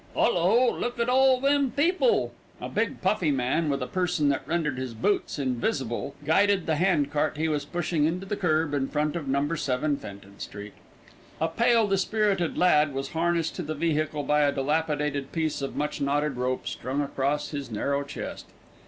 "'Ullo, 0.15 0.75
look 0.75 0.97
at 0.97 1.09
all 1.09 1.39
them 1.39 1.69
people." 1.69 2.33
A 2.59 2.67
big, 2.67 3.03
puffy 3.03 3.29
man 3.29 3.69
with 3.69 3.83
a 3.83 3.85
person 3.85 4.29
that 4.29 4.41
rendered 4.47 4.79
his 4.79 4.95
boots 4.95 5.37
invisible, 5.37 6.15
guided 6.25 6.65
the 6.65 6.77
hand 6.77 7.11
cart 7.11 7.37
he 7.37 7.47
was 7.47 7.65
pushing 7.65 8.05
into 8.05 8.25
the 8.25 8.35
kerb 8.35 8.73
in 8.73 8.87
front 8.87 9.15
of 9.15 9.27
No. 9.27 9.53
7 9.53 9.97
Fenton 9.97 10.39
Street. 10.39 10.73
A 11.39 11.47
pale, 11.47 11.87
dispirited 11.87 12.57
lad 12.57 12.95
was 12.95 13.09
harnessed 13.09 13.53
to 13.57 13.61
the 13.61 13.75
vehicle 13.75 14.23
by 14.23 14.41
a 14.41 14.51
dilapidated 14.51 15.31
piece 15.31 15.61
of 15.61 15.75
much 15.75 16.01
knotted 16.01 16.35
rope 16.35 16.65
strung 16.67 17.03
across 17.03 17.49
his 17.51 17.69
narrow 17.69 18.03
chest. 18.03 18.47